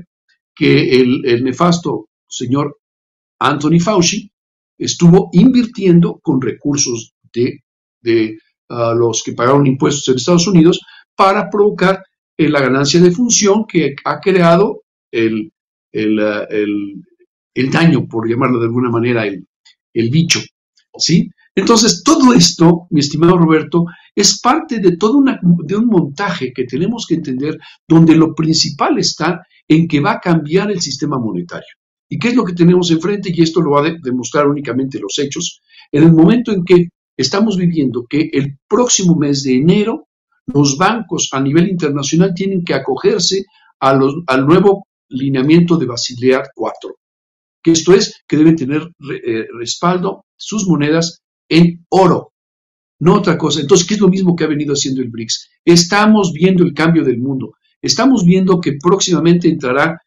[0.56, 2.78] que el, nefasto señor
[3.40, 4.32] Anthony Fauci
[4.78, 7.60] estuvo invirtiendo con recursos de,
[8.02, 8.38] de
[8.70, 10.80] los que pagaron impuestos en Estados Unidos
[11.16, 12.04] para provocar
[12.38, 15.52] eh, la ganancia de función que ha creado el,
[15.94, 17.04] ah, el,
[17.54, 19.46] el, daño, por llamarlo de alguna manera, el,
[19.94, 20.40] el bicho.
[20.98, 21.30] ¿sí?
[21.54, 26.64] Entonces, todo esto, mi estimado Roberto, es parte de todo una, de un montaje que
[26.64, 31.68] tenemos que entender donde lo principal está en que va a cambiar el sistema monetario.
[32.10, 33.32] ¿Y qué es lo que tenemos enfrente?
[33.34, 35.62] Y esto lo va a demostrar únicamente los hechos.
[35.92, 40.08] En el momento en que estamos viviendo que el próximo mes de enero
[40.48, 43.46] los bancos a nivel internacional tienen que acogerse
[43.80, 46.96] a los, al nuevo lineamiento de Basilea 4,
[47.64, 52.34] que esto es que deben tener eh, respaldo sus monedas en oro,
[53.00, 53.62] no otra cosa.
[53.62, 55.50] Entonces, ¿qué es lo mismo que ha venido haciendo el BRICS?
[55.66, 57.54] Estamos viendo el cambio del mundo.
[57.82, 60.00] Estamos viendo que próximamente entrará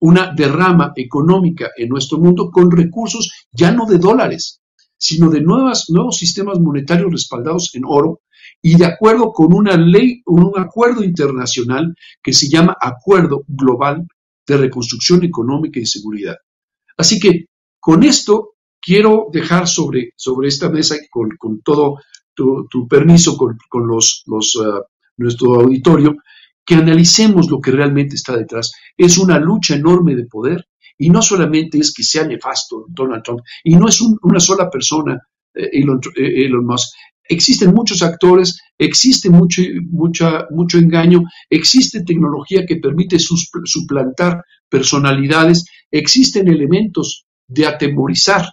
[0.00, 4.61] una derrama económica en nuestro mundo con recursos ya no de dólares,
[5.02, 8.20] sino de nuevos sistemas monetarios respaldados en oro
[8.62, 14.06] y de acuerdo con una ley, un acuerdo internacional que se llama Acuerdo Global
[14.46, 16.36] de Reconstrucción Económica y Seguridad.
[16.96, 17.46] Así que
[17.80, 21.96] con esto quiero dejar sobre, sobre esta mesa con, con todo
[22.32, 24.82] tu, permiso con, los, los uh,
[25.16, 26.14] nuestro auditorio,
[26.64, 28.70] que analicemos lo que realmente está detrás.
[28.96, 30.64] Es una lucha enorme de poder
[30.98, 35.20] y no solamente es que sea nefasto Donald Trump y no es una sola persona
[35.54, 36.94] eh, Elon, eh, Elon, Musk.
[37.28, 46.48] Existen muchos actores, existe mucho, mucha, mucho engaño, existe tecnología que permite suplantar personalidades, existen
[46.48, 48.46] elementos de atemorizar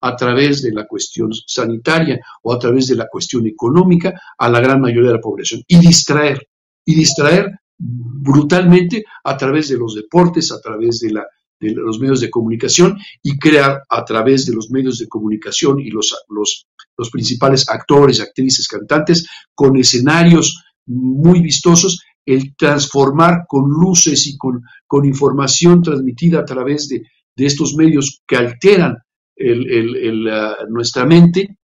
[0.00, 4.60] a través de la cuestión sanitaria o a través de la cuestión económica a la
[4.60, 6.48] gran mayoría de la población y distraer.
[6.84, 11.26] y distraer brutalmente a través de los deportes, a través de, la,
[11.60, 15.90] de los medios de comunicación y crear a través de los medios de comunicación y
[15.90, 24.26] los, los, los principales actores, actrices, cantantes, con escenarios muy vistosos, el transformar con luces
[24.26, 27.02] y con, con información transmitida a través de,
[27.36, 28.96] de estos medios que alteran
[29.36, 30.28] el, el,
[30.68, 31.58] nuestra mente,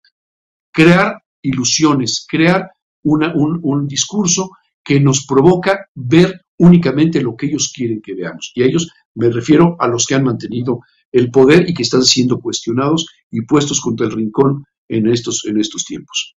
[0.71, 2.69] crear ilusiones, crear
[3.04, 4.52] una, un, un discurso
[4.84, 8.52] que nos provoca ver únicamente lo que ellos quieren que veamos.
[8.56, 10.79] Y a ellos me refiero a los que han mantenido
[11.12, 15.60] el poder y que están siendo cuestionados y puestos contra el rincón en estos, en
[15.60, 16.36] estos tiempos.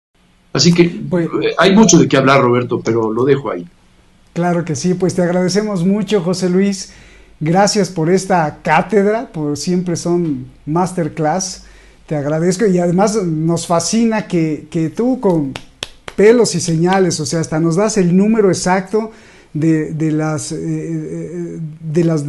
[0.53, 3.67] Así que pues, eh, hay mucho de qué hablar, Roberto, pero lo dejo ahí.
[4.33, 6.93] Claro que sí, pues te agradecemos mucho, José Luis.
[7.41, 11.65] Gracias por esta cátedra, por siempre son masterclass.
[12.07, 15.53] Te agradezco y además nos fascina que, que tú con
[16.17, 19.13] pelos y señales, o sea, hasta nos das el número exacto
[19.55, 22.25] de, de las, eh, eh, de las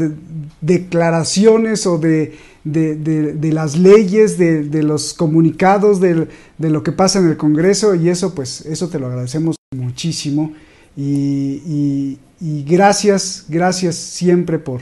[0.62, 6.28] declaraciones o de, de, las leyes, de, los comunicados, de,
[6.60, 10.54] lo que pasa en el Congreso y eso pues eso te lo agradecemos muchísimo
[10.96, 14.82] y, y, gracias, gracias siempre por,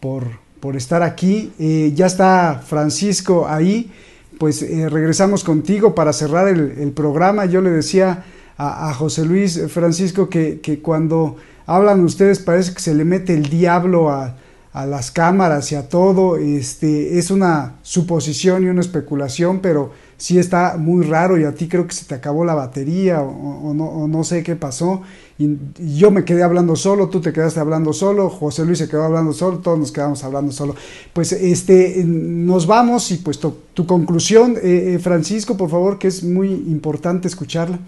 [0.00, 0.24] por,
[0.60, 1.50] por estar aquí.
[1.58, 3.90] Eh, ya está Francisco ahí
[4.38, 7.44] pues regresamos contigo para cerrar el, programa.
[7.44, 8.24] Yo le decía
[8.56, 11.36] a, José Luis Francisco que, cuando
[11.70, 14.36] hablan ustedes parece que se le mete el diablo a,
[14.72, 16.36] las cámaras y a todo.
[16.36, 21.68] Este, es una suposición y una especulación, pero sí está muy raro y a ti
[21.68, 25.02] creo que se te acabó la batería o, no, no, sé qué pasó.
[25.38, 25.58] Y,
[25.96, 29.32] yo me quedé hablando solo, tú te quedaste hablando solo, José Luis se quedó hablando
[29.32, 30.74] solo, todos nos quedamos hablando solo.
[31.12, 36.22] Pues este, nos vamos y pues tu, conclusión, eh, eh, Francisco, por favor, que es
[36.22, 37.78] muy importante escucharla.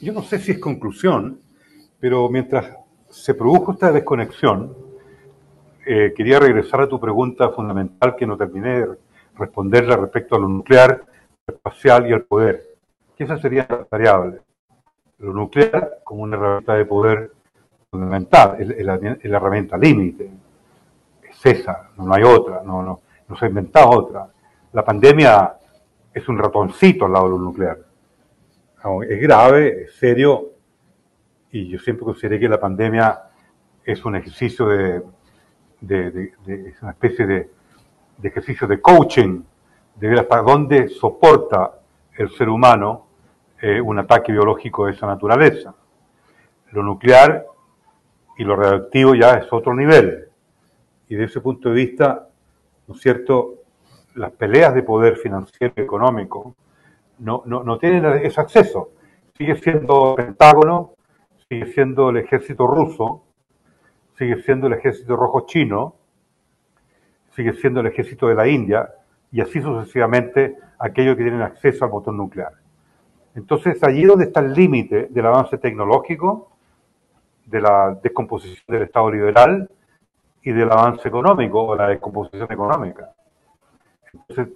[0.00, 1.38] Yo no sé si es conclusión,
[2.02, 2.68] pero mientras
[3.10, 4.76] se produjo esta desconexión,
[5.86, 8.88] eh, quería regresar a tu pregunta fundamental que no terminé de
[9.38, 11.00] responderla respecto a lo nuclear,
[11.46, 12.60] espacial y al poder.
[13.16, 14.40] Que esa sería la variable.
[15.18, 17.30] Lo nuclear como una herramienta de poder
[17.88, 20.28] fundamental, es, la, herramienta límite.
[21.22, 24.26] Es esa, no, hay otra, no, no, no se ha inventado otra.
[24.72, 25.54] La pandemia
[26.12, 27.78] es un ratoncito al lado de lo nuclear.
[29.08, 30.51] Es grave, es serio,
[31.52, 33.20] y yo siempre consideré que la pandemia
[33.84, 35.02] es un ejercicio de,
[35.80, 37.48] de es una especie de
[38.22, 39.42] ejercicio de coaching,
[39.96, 41.78] de ver hasta dónde soporta
[42.16, 43.06] el ser humano
[43.60, 45.74] eh, un ataque biológico de esa naturaleza.
[46.72, 47.46] Lo nuclear
[48.38, 50.28] y lo radioactivo ya es otro nivel.
[51.08, 52.28] Y de ese punto de vista,
[52.86, 53.56] ¿no es cierto?,
[54.14, 56.54] las peleas de poder financiero y económico
[57.20, 58.90] no, no, no tienen ese acceso.
[59.38, 60.94] Sigue siendo Pentágono,
[61.52, 63.24] sigue siendo el ejército ruso,
[64.16, 65.96] sigue siendo el ejército rojo chino,
[67.36, 68.88] sigue siendo el ejército de la India
[69.30, 72.52] y así sucesivamente aquellos que tienen acceso al botón nuclear.
[73.34, 76.56] Entonces, allí donde está el límite del avance tecnológico,
[77.44, 79.68] de la descomposición del Estado liberal
[80.42, 83.12] y del avance económico o la descomposición económica.
[84.10, 84.54] Entonces,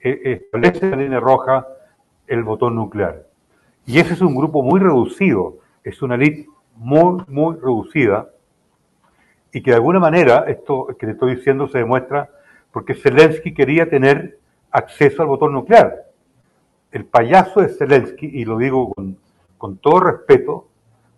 [0.00, 1.66] e, establece la línea roja
[2.26, 3.24] el botón nuclear.
[3.86, 8.28] Y ese es un grupo muy reducido, es una elite muy, muy reducida,
[9.52, 12.28] y que de alguna manera, esto que le estoy diciendo se demuestra
[12.72, 14.38] porque Zelensky quería tener
[14.70, 16.04] acceso al botón nuclear.
[16.92, 18.92] El payaso de Zelensky, y lo digo
[19.56, 20.68] con, todo respeto,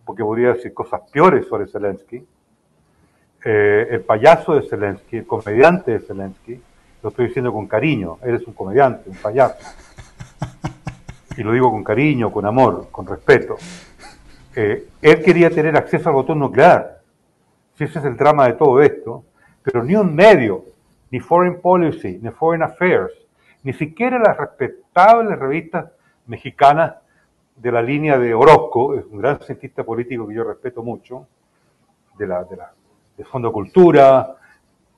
[0.04, 2.24] porque podría decir cosas peores sobre Zelensky,
[3.44, 6.60] eh, el payaso de Zelensky, el comediante de Zelensky,
[7.02, 9.66] lo estoy diciendo con cariño, él es un comediante, un payaso.
[11.36, 13.56] Y lo digo con cariño, con amor, con respeto.
[14.58, 16.98] Él quería tener acceso al botón nuclear
[17.76, 19.24] si ese es el drama de todo esto,
[19.62, 20.64] pero ni un medio,
[21.12, 23.12] ni Foreign Policy, ni Foreign Affairs,
[23.62, 25.86] ni siquiera las respetables revistas
[26.26, 26.96] mexicanas
[27.54, 31.28] de la línea de Orozco, es un gran cientista político que yo respeto mucho,
[32.18, 32.72] de la, de la
[33.16, 34.34] de Fondo Cultura,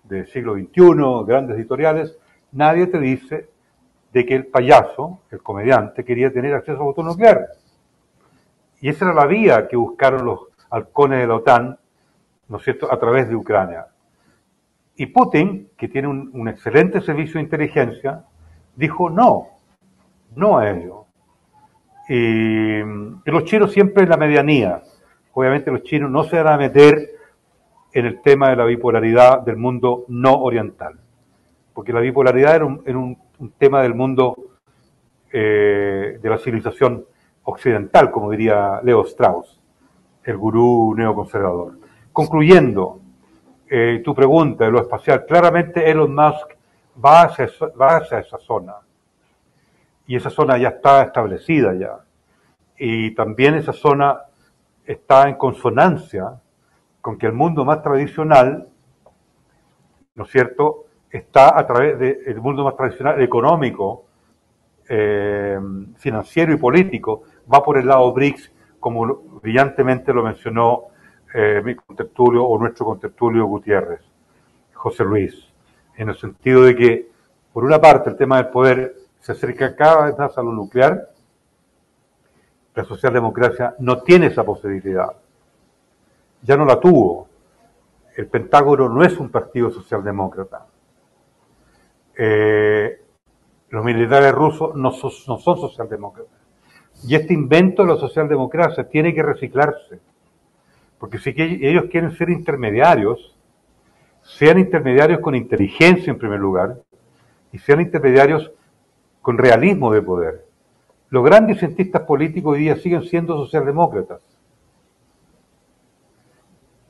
[0.04, 2.16] del siglo XXI, grandes editoriales,
[2.52, 3.50] nadie te dice
[4.10, 7.46] de que el payaso, el comediante, quería tener acceso a botón nuclear.
[8.80, 11.78] Y esa era la vía que buscaron los halcones de la OTAN
[12.50, 13.86] ¿no es cierto?, a través de Ucrania.
[14.96, 18.24] Y Putin, que tiene un, excelente servicio de inteligencia,
[18.76, 19.46] dijo no,
[20.34, 21.06] no a ello.
[22.08, 22.80] Y,
[23.24, 24.82] los chinos siempre en la medianía.
[25.32, 27.10] Obviamente los chinos no se van a meter
[27.92, 30.98] en el tema de la bipolaridad del mundo no oriental,
[31.72, 33.16] porque la bipolaridad era un,
[33.58, 34.36] tema del mundo
[35.32, 37.04] eh, de la civilización
[37.50, 39.58] occidental, como diría Leo Strauss.
[40.24, 41.78] el gurú neoconservador.
[42.12, 43.00] Concluyendo
[43.68, 46.56] eh, tu pregunta de lo espacial, claramente Elon Musk
[47.02, 48.74] va hacia, esa zona.
[50.06, 52.00] Y esa zona ya está establecida ya.
[52.76, 54.20] Y también esa zona
[54.84, 56.40] está en consonancia
[57.00, 58.68] con que el mundo más tradicional,
[60.14, 64.04] ¿no es cierto?, está a través del mundo más tradicional económico,
[64.88, 65.58] eh,
[65.96, 67.22] financiero y político,
[67.52, 69.06] va por el lado BRICS, como
[69.42, 70.88] brillantemente lo mencionó
[71.34, 74.00] eh, mi contertulio o nuestro contertulio Gutiérrez,
[74.74, 75.52] José Luis,
[75.96, 77.10] en el sentido de que,
[77.52, 81.10] por una parte, el tema del poder se acerca cada vez más a lo nuclear,
[82.74, 85.12] la socialdemocracia no tiene esa posibilidad.
[86.42, 87.28] Ya no la tuvo.
[88.16, 90.66] El Pentágono no es un partido socialdemócrata.
[92.16, 93.02] Eh,
[93.68, 96.39] los militares rusos no, no son socialdemócratas.
[97.06, 100.00] Y este invento de la socialdemocracia tiene que reciclarse.
[100.98, 103.34] Porque si ellos quieren ser intermediarios,
[104.22, 106.76] sean intermediarios con inteligencia en primer lugar,
[107.52, 108.52] y sean intermediarios
[109.22, 110.46] con realismo de poder.
[111.08, 114.20] Los grandes cientistas políticos hoy día siguen siendo socialdemócratas.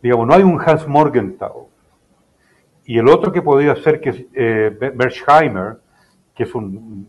[0.02, 1.68] Digamos, no hay un Hans Morgenthau.
[2.84, 5.78] Y el otro que podría ser que es eh, Mersheimer,
[6.34, 7.08] que es un,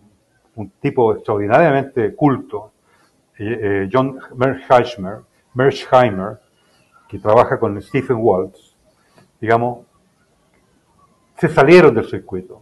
[0.80, 2.72] tipo extraordinariamente culto,
[3.48, 5.22] eh, John Mersheimer,
[5.54, 6.39] Mersheimer,
[7.08, 8.76] que trabaja con Stephen Waltz,
[9.39, 9.86] digamos,
[11.38, 12.62] se salieron del circuito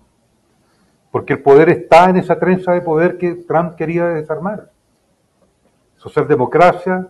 [1.11, 4.69] porque el poder está en esa trenza de poder que Trump quería desarmar.
[5.97, 7.07] Socialdemocracia,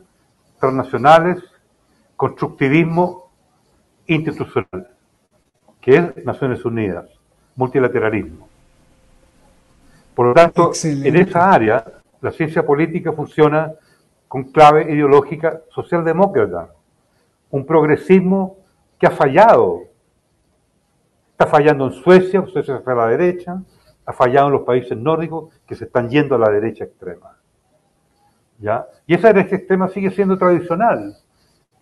[0.59, 1.43] transnacionales,
[2.15, 3.29] constructivismo
[4.07, 4.89] institucional,
[5.81, 7.09] que es Naciones Unidas,
[7.55, 8.47] multilateralismo.
[10.15, 11.85] Por lo tanto, en esa área,
[12.21, 13.73] la ciencia política funciona
[14.27, 16.69] con clave ideológica socialdemócrata,
[17.49, 18.57] un progresismo
[18.99, 19.83] que ha fallado.
[21.31, 23.61] Está fallando en Suecia, Suecia está a la derecha,
[24.05, 27.37] ha fallado en los países nórdicos que se están yendo a la derecha extrema.
[28.59, 28.85] ¿Ya?
[29.07, 31.15] Y esa derecha extrema sigue siendo tradicional,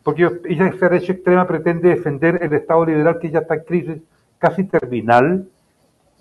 [0.04, 4.02] porque esa derecha extrema pretende defender el Estado liberal que ya está en crisis
[4.38, 5.50] casi terminal,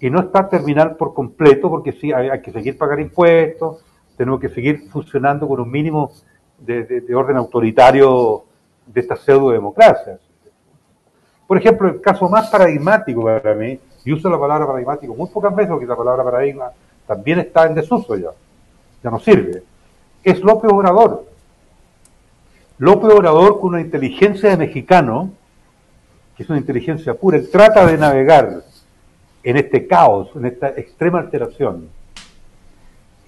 [0.00, 3.84] y no está terminal por completo, porque sí, hay, que seguir pagando impuestos,
[4.16, 6.12] tenemos que seguir funcionando con un mínimo
[6.58, 8.44] de, orden autoritario
[8.86, 10.20] de estas pseudo democracias.
[11.46, 15.54] Por ejemplo, el caso más paradigmático para mí y uso la palabra paradigmático muy pocas
[15.54, 16.70] veces porque la palabra paradigma
[17.06, 18.30] también está en desuso ya,
[19.02, 19.62] ya no sirve.
[20.24, 21.26] Es López Obrador.
[22.78, 25.30] López Obrador con una inteligencia de mexicano,
[26.36, 28.62] que es una inteligencia pura, él trata de navegar
[29.42, 31.88] en este caos, en esta extrema alteración.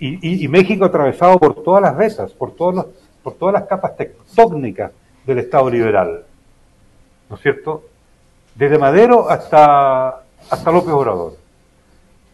[0.01, 4.93] Y, México atravesado por todas las vetas, por, por todas las capas tectónicas
[5.27, 6.25] del Estado liberal.
[7.29, 7.83] ¿No es cierto?
[8.55, 11.35] Desde Madero hasta hasta López Obrador,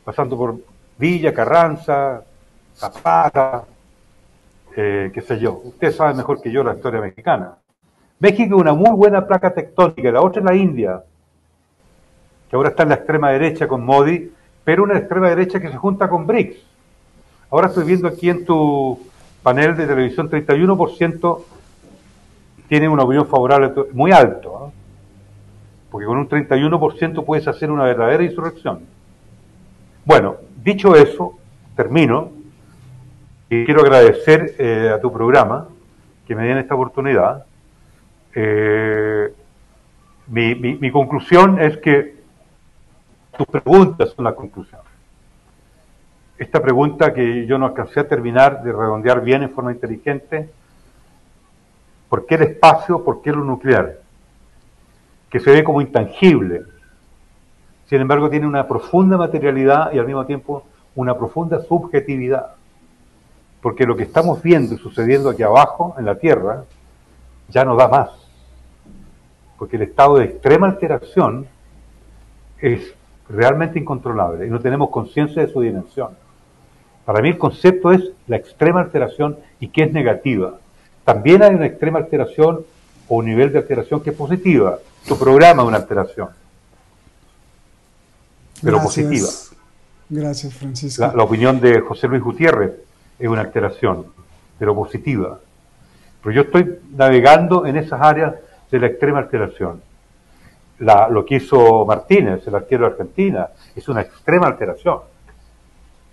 [0.04, 0.56] pasando por
[0.98, 2.22] Villa, Carranza,
[2.74, 3.64] Zapata,
[4.76, 5.60] eh, qué sé yo.
[5.64, 7.56] Usted sabe mejor que yo la historia mexicana.
[8.20, 11.02] México es una muy buena placa tectónica, la otra es la India,
[12.48, 15.76] que ahora está en la extrema derecha con Modi, pero una extrema derecha que se
[15.76, 16.73] junta con BRICS.
[17.54, 18.98] Ahora estoy viendo aquí en tu
[19.40, 21.44] panel de televisión, 31%
[22.68, 24.66] tiene una opinión favorable, muy alto.
[24.66, 24.72] ¿eh?
[25.88, 28.80] porque con un 31% puedes hacer una verdadera insurrección.
[30.04, 30.34] Bueno,
[30.64, 31.38] dicho eso,
[31.76, 32.32] termino
[33.48, 35.68] y quiero agradecer eh, a tu programa
[36.26, 37.44] que me den esta oportunidad.
[38.34, 39.32] Eh,
[40.26, 42.16] mi, conclusión es que
[43.38, 44.80] tus preguntas son la conclusión.
[46.38, 50.50] Esta pregunta que yo no alcancé a terminar de redondear bien en forma inteligente,
[52.08, 53.04] ¿por qué el espacio?
[53.04, 54.04] ¿Por qué lo nuclear?
[55.34, 56.62] que se ve como intangible.
[57.86, 60.62] Sin embargo, tiene una profunda materialidad y al mismo tiempo
[60.94, 62.54] una profunda subjetividad.
[63.60, 66.62] Porque lo que estamos viendo y sucediendo aquí abajo, en la Tierra,
[67.48, 68.10] ya no da más.
[69.58, 71.48] Porque el estado de extrema alteración
[72.60, 72.94] es
[73.28, 76.10] realmente incontrolable y no tenemos conciencia de su dimensión.
[77.04, 80.54] Para mí el concepto es la extrema alteración y que es negativa.
[81.04, 82.64] También hay una extrema alteración
[83.08, 86.28] o un nivel de alteración que es positiva, tu programa es una alteración,
[88.62, 89.28] pero positiva.
[90.08, 91.12] Gracias, Francisco.
[91.14, 92.72] La, opinión de José Luis Gutiérrez
[93.18, 94.06] es una alteración,
[94.58, 95.38] pero positiva.
[96.22, 98.34] Pero yo estoy navegando en esas áreas
[98.70, 99.82] de la extrema alteración.
[100.78, 105.00] lo que hizo Martínez, el arquero de Argentina, es una extrema alteración.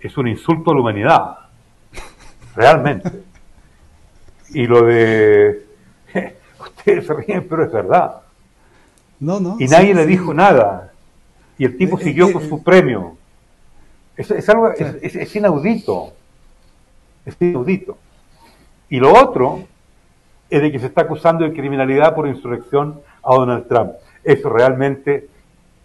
[0.02, 1.38] Es un insulto a la humanidad.
[2.54, 3.10] Realmente.
[4.50, 5.64] Y lo de
[6.60, 8.22] Ustedes se ríen, pero es verdad.
[9.20, 9.56] No, no.
[9.58, 10.92] Y nadie le dijo nada.
[11.58, 12.48] Y el tipo Eh, siguió eh, con eh.
[12.48, 13.16] su premio.
[14.16, 16.12] Es, es algo, es, es inaudito.
[17.24, 17.96] Es inaudito.
[18.88, 19.60] Y lo otro
[20.50, 23.92] es de que se está acusando de criminalidad por insurrección a Donald Trump.
[24.22, 25.28] Eso realmente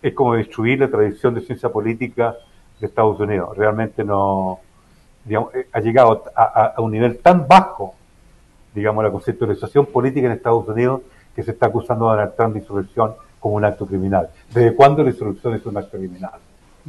[0.01, 2.35] es como destruir la tradición de ciencia política
[2.79, 3.55] de Estados Unidos.
[3.57, 4.59] Realmente no,
[5.25, 7.95] digamos, eh, ha llegado a, a- un nivel tan bajo,
[8.75, 11.01] digamos, la conceptualización política en Estados Unidos
[11.35, 14.29] que se está acusando a Donald Trump de insurrección como un acto criminal.
[14.53, 16.31] ¿Desde cuándo la insurrección es un acto criminal?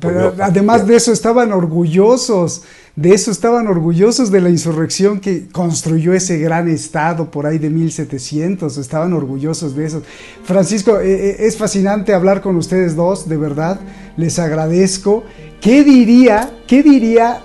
[0.01, 2.63] Pero Dios, además de eso estaban orgullosos,
[2.95, 7.69] de eso estaban orgullosos de la insurrección que construyó ese gran estado por ahí de
[7.69, 10.03] 1700, estaban orgullosos de eso.
[10.45, 13.81] Francisco, eh, eh, es fascinante hablar con ustedes dos, de verdad,
[14.17, 15.25] les agradezco.
[15.61, 17.41] ¿Qué diría, qué diría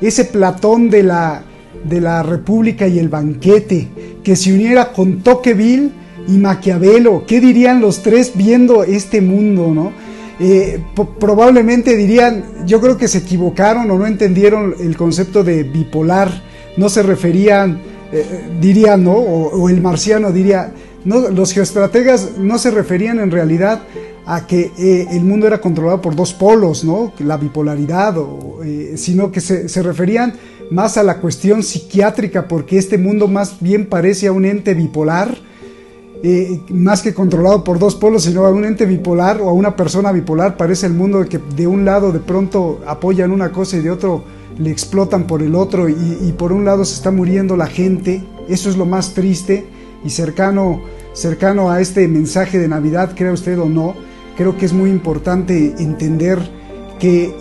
[0.00, 1.42] ese Platón de la,
[1.84, 3.88] de la República y el banquete
[4.24, 5.90] que se uniera con Tocqueville
[6.28, 7.24] y Maquiavelo?
[7.26, 9.92] ¿Qué dirían los tres viendo este mundo, no?
[10.40, 10.82] Eh,
[11.20, 16.42] probablemente dirían, yo creo que se equivocaron o no entendieron el concepto de bipolar,
[16.78, 17.80] no se referían,
[18.12, 18.24] eh,
[18.60, 19.12] dirían, ¿no?
[19.12, 20.72] O, o el marciano diría,
[21.04, 23.82] no, los geoestrategas no se referían en realidad
[24.26, 27.12] a que eh, el mundo era controlado por dos polos, ¿no?
[27.18, 28.16] La bipolaridad,
[28.64, 30.34] eh, sino que se, se referían
[30.70, 35.36] más a la cuestión psiquiátrica, porque este mundo más bien parece a un ente bipolar,
[36.22, 39.74] eh, más que controlado por dos polos, sino a un ente bipolar o a una
[39.74, 40.56] persona bipolar.
[40.56, 44.24] Parece el mundo que de un lado de pronto apoyan una cosa y de otro
[44.56, 48.22] le explotan por el otro y, y por un lado se está muriendo la gente.
[48.48, 49.66] Eso es lo más triste
[50.04, 50.80] y cercano,
[51.12, 53.94] cercano a este mensaje de Navidad, crea usted o no.
[54.36, 56.38] Creo que es muy importante entender
[56.98, 57.34] que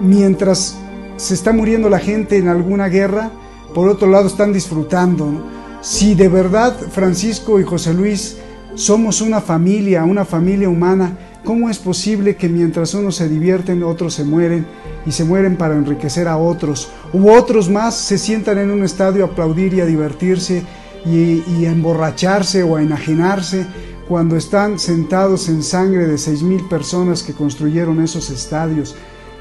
[0.00, 0.78] mientras
[1.16, 3.30] se está muriendo la gente en alguna guerra,
[3.74, 5.44] por otro lado están disfrutando.
[5.80, 8.38] Si de verdad Francisco y José Luis
[8.74, 14.14] somos una familia, una familia humana, ¿cómo es posible que mientras unos se divierten, otros
[14.14, 14.66] se mueren
[15.04, 16.90] y se mueren para enriquecer a otros?
[17.12, 20.62] U otros más se sientan en un estadio a aplaudir y a divertirse
[21.04, 23.66] y, y a emborracharse o a enajenarse
[24.10, 28.96] cuando están sentados en sangre de seis mil personas que construyeron esos estadios.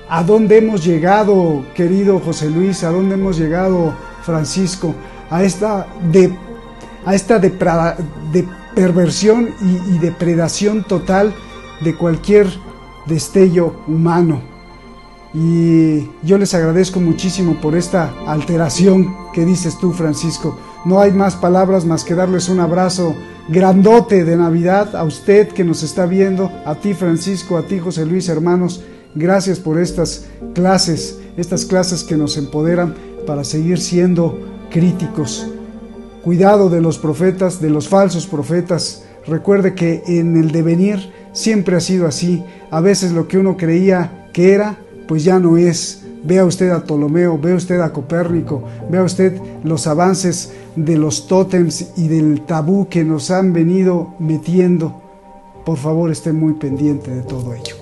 [0.08, 2.84] ¿A dónde hemos llegado, querido José Luis?
[2.84, 4.94] ¿A dónde hemos llegado, Francisco?
[5.32, 6.38] A esta, de,
[7.04, 7.42] a esta
[8.76, 9.50] perversión
[9.88, 11.34] y depredación total
[11.82, 12.48] de cualquier
[13.08, 14.40] destello humano.
[15.34, 20.60] Y yo les agradezco muchísimo por esta alteración que dices tú, Francisco.
[20.86, 23.16] No hay más palabras más que darles un abrazo
[23.50, 28.06] grandote de Navidad a usted que nos está viendo, a ti, Francisco, a ti, José
[28.06, 28.84] Luis, hermanos.
[29.16, 32.94] Gracias por estas clases, estas clases que nos empoderan
[33.26, 34.40] para seguir siendo
[34.70, 35.48] críticos.
[36.24, 39.04] Cuidado de los profetas, de los falsos profetas.
[39.26, 42.44] Recuerde que en el devenir siempre ha sido así.
[42.70, 44.78] A veces lo que uno creía que era,
[45.08, 45.99] pues ya no es.
[46.24, 51.94] Vea usted a Ptolomeo, vea usted a Copérnico, vea usted los avances de los tótems
[51.98, 55.02] y del tabú que nos han venido metiendo.
[55.66, 57.76] Por favor, esté muy pendiente de todo ello.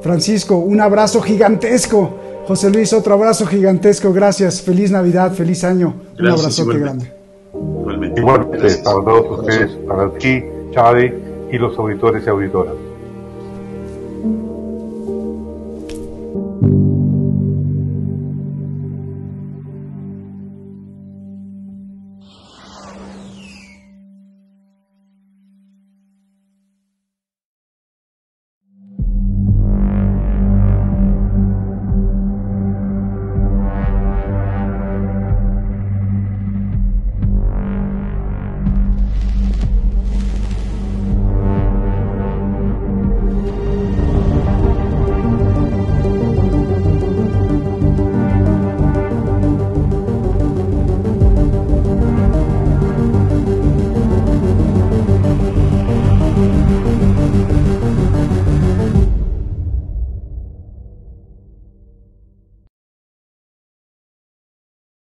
[0.00, 2.10] Francisco, un abrazo gigantesco.
[2.46, 4.12] José Luis, otro abrazo gigantesco.
[4.12, 4.62] Gracias.
[4.62, 5.88] Feliz Navidad, feliz año.
[5.88, 7.12] un Gracias, abrazote igualmente.
[7.52, 8.20] grande.
[8.20, 8.76] Igualmente.
[8.82, 11.12] Para todos ustedes, para ti, Chávez
[11.52, 12.74] y los auditores y auditoras.